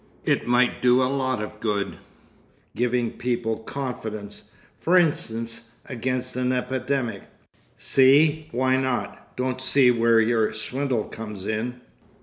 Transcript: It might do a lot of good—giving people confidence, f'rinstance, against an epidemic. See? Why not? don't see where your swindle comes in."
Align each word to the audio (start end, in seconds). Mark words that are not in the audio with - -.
It 0.25 0.47
might 0.47 0.81
do 0.81 1.03
a 1.03 1.03
lot 1.03 1.43
of 1.43 1.59
good—giving 1.59 3.19
people 3.19 3.57
confidence, 3.59 4.49
f'rinstance, 4.83 5.67
against 5.85 6.35
an 6.35 6.51
epidemic. 6.51 7.21
See? 7.77 8.47
Why 8.51 8.77
not? 8.77 9.37
don't 9.37 9.61
see 9.61 9.91
where 9.91 10.19
your 10.19 10.53
swindle 10.53 11.03
comes 11.03 11.45
in." 11.45 11.81